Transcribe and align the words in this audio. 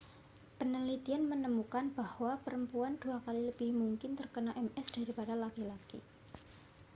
penelitian 0.59 1.23
menemukan 1.31 1.85
bahwa 1.99 2.31
perempuan 2.43 2.93
dua 3.01 3.17
kali 3.25 3.41
lebih 3.53 3.69
mungkin 3.81 4.11
terkena 4.19 4.49
ms 4.65 4.89
daripada 4.97 5.33
laki-laki 5.43 5.99